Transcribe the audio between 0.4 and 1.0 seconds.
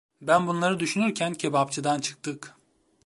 bunları